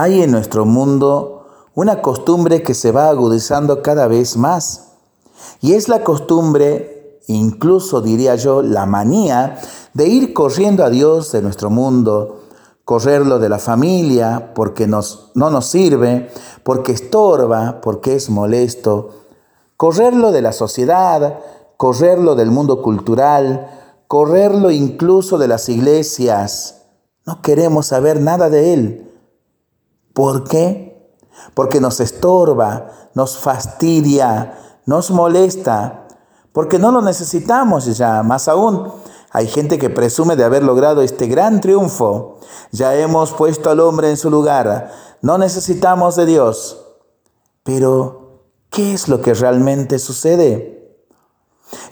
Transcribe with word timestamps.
Hay 0.00 0.22
en 0.22 0.30
nuestro 0.30 0.64
mundo 0.64 1.48
una 1.74 2.02
costumbre 2.02 2.62
que 2.62 2.72
se 2.72 2.92
va 2.92 3.08
agudizando 3.08 3.82
cada 3.82 4.06
vez 4.06 4.36
más. 4.36 4.92
Y 5.60 5.72
es 5.72 5.88
la 5.88 6.04
costumbre, 6.04 7.20
incluso 7.26 8.00
diría 8.00 8.36
yo, 8.36 8.62
la 8.62 8.86
manía 8.86 9.58
de 9.94 10.06
ir 10.06 10.34
corriendo 10.34 10.84
a 10.84 10.90
Dios 10.90 11.32
de 11.32 11.42
nuestro 11.42 11.68
mundo, 11.68 12.44
correrlo 12.84 13.40
de 13.40 13.48
la 13.48 13.58
familia 13.58 14.52
porque 14.54 14.86
nos, 14.86 15.32
no 15.34 15.50
nos 15.50 15.66
sirve, 15.66 16.30
porque 16.62 16.92
estorba, 16.92 17.80
porque 17.80 18.14
es 18.14 18.30
molesto, 18.30 19.08
correrlo 19.76 20.30
de 20.30 20.42
la 20.42 20.52
sociedad, 20.52 21.40
correrlo 21.76 22.36
del 22.36 22.52
mundo 22.52 22.82
cultural, 22.82 23.68
correrlo 24.06 24.70
incluso 24.70 25.38
de 25.38 25.48
las 25.48 25.68
iglesias. 25.68 26.82
No 27.26 27.42
queremos 27.42 27.86
saber 27.86 28.20
nada 28.20 28.48
de 28.48 28.74
él. 28.74 29.07
¿Por 30.18 30.42
qué? 30.42 31.16
Porque 31.54 31.80
nos 31.80 32.00
estorba, 32.00 32.88
nos 33.14 33.38
fastidia, 33.38 34.80
nos 34.84 35.12
molesta, 35.12 36.08
porque 36.50 36.80
no 36.80 36.90
lo 36.90 37.02
necesitamos 37.02 37.84
ya. 37.96 38.24
Más 38.24 38.48
aún, 38.48 38.92
hay 39.30 39.46
gente 39.46 39.78
que 39.78 39.90
presume 39.90 40.34
de 40.34 40.42
haber 40.42 40.64
logrado 40.64 41.02
este 41.02 41.28
gran 41.28 41.60
triunfo. 41.60 42.40
Ya 42.72 42.96
hemos 42.96 43.32
puesto 43.32 43.70
al 43.70 43.78
hombre 43.78 44.10
en 44.10 44.16
su 44.16 44.28
lugar. 44.28 44.90
No 45.22 45.38
necesitamos 45.38 46.16
de 46.16 46.26
Dios. 46.26 46.84
Pero, 47.62 48.42
¿qué 48.70 48.94
es 48.94 49.06
lo 49.06 49.22
que 49.22 49.34
realmente 49.34 50.00
sucede? 50.00 50.98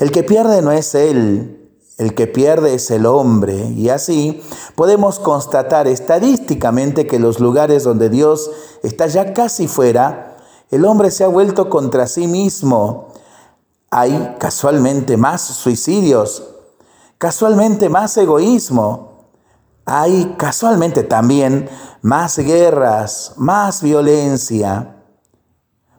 El 0.00 0.10
que 0.10 0.24
pierde 0.24 0.62
no 0.62 0.72
es 0.72 0.96
él, 0.96 1.65
el 1.98 2.14
que 2.14 2.26
pierde 2.26 2.74
es 2.74 2.90
el 2.90 3.06
hombre 3.06 3.54
y 3.54 3.88
así 3.88 4.42
podemos 4.74 5.18
constatar 5.18 5.88
estadísticamente 5.88 7.06
que 7.06 7.18
los 7.18 7.40
lugares 7.40 7.84
donde 7.84 8.10
Dios 8.10 8.50
está 8.82 9.06
ya 9.06 9.32
casi 9.32 9.66
fuera, 9.66 10.36
el 10.70 10.84
hombre 10.84 11.10
se 11.10 11.24
ha 11.24 11.28
vuelto 11.28 11.70
contra 11.70 12.06
sí 12.06 12.26
mismo. 12.26 13.08
Hay 13.90 14.36
casualmente 14.38 15.16
más 15.16 15.40
suicidios, 15.42 16.42
casualmente 17.18 17.88
más 17.88 18.16
egoísmo, 18.16 19.28
hay 19.86 20.34
casualmente 20.36 21.04
también 21.04 21.70
más 22.02 22.36
guerras, 22.38 23.34
más 23.36 23.82
violencia. 23.82 24.95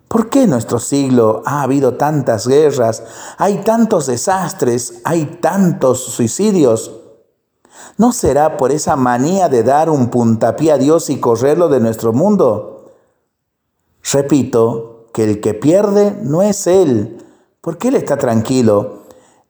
¿Por 0.08 0.30
qué 0.30 0.44
en 0.44 0.52
nuestro 0.52 0.80
siglo 0.80 1.42
ha 1.46 1.64
habido 1.64 1.96
tantas 1.96 2.48
guerras, 2.48 3.04
hay 3.38 3.58
tantos 3.58 4.08
desastres, 4.08 5.02
hay 5.04 5.40
tantos 5.42 6.04
suicidios? 6.04 6.92
¿No 7.98 8.14
será 8.14 8.58
por 8.58 8.72
esa 8.72 8.96
manía 8.96 9.50
de 9.50 9.64
dar 9.64 9.90
un 9.90 10.10
puntapié 10.10 10.72
a 10.72 10.78
Dios 10.78 11.10
y 11.10 11.20
correrlo 11.20 11.68
de 11.68 11.80
nuestro 11.80 12.14
mundo? 12.14 12.94
Repito, 14.12 15.08
que 15.14 15.24
el 15.24 15.42
que 15.42 15.54
pierde 15.54 16.18
no 16.22 16.42
es 16.42 16.68
Él, 16.68 17.26
porque 17.60 17.90
Él 17.90 17.96
está 17.96 18.18
tranquilo. 18.18 19.04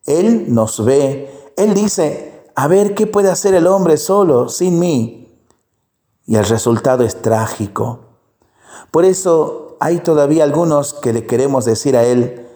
Él 0.05 0.53
nos 0.53 0.83
ve, 0.83 1.51
Él 1.57 1.73
dice, 1.73 2.45
a 2.55 2.67
ver 2.67 2.95
qué 2.95 3.05
puede 3.05 3.29
hacer 3.29 3.53
el 3.53 3.67
hombre 3.67 3.97
solo, 3.97 4.49
sin 4.49 4.79
mí. 4.79 5.43
Y 6.25 6.37
el 6.37 6.45
resultado 6.45 7.03
es 7.03 7.21
trágico. 7.21 7.99
Por 8.91 9.05
eso 9.05 9.66
hay 9.79 9.99
todavía 9.99 10.43
algunos 10.43 10.93
que 10.93 11.13
le 11.13 11.25
queremos 11.25 11.65
decir 11.65 11.95
a 11.95 12.03
Él, 12.03 12.47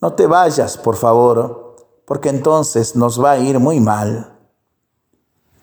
no 0.00 0.14
te 0.14 0.26
vayas, 0.26 0.76
por 0.76 0.96
favor, 0.96 1.76
porque 2.06 2.28
entonces 2.28 2.96
nos 2.96 3.22
va 3.22 3.32
a 3.32 3.38
ir 3.38 3.58
muy 3.58 3.80
mal. 3.80 4.38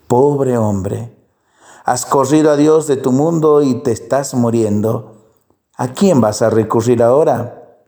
Pobre 0.08 0.58
hombre, 0.58 1.16
has 1.84 2.04
corrido 2.04 2.50
a 2.50 2.56
Dios 2.56 2.86
de 2.86 2.96
tu 2.96 3.12
mundo 3.12 3.62
y 3.62 3.74
te 3.82 3.92
estás 3.92 4.34
muriendo. 4.34 5.12
¿A 5.76 5.88
quién 5.88 6.20
vas 6.20 6.42
a 6.42 6.50
recurrir 6.50 7.02
ahora? 7.02 7.80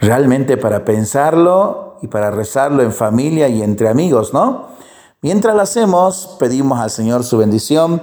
Realmente 0.00 0.56
para 0.56 0.84
pensarlo 0.84 1.96
y 2.02 2.08
para 2.08 2.30
rezarlo 2.30 2.82
en 2.82 2.92
familia 2.92 3.48
y 3.48 3.62
entre 3.62 3.88
amigos, 3.88 4.34
¿no? 4.34 4.66
Mientras 5.22 5.54
lo 5.54 5.62
hacemos, 5.62 6.36
pedimos 6.38 6.78
al 6.78 6.90
Señor 6.90 7.24
su 7.24 7.38
bendición 7.38 8.02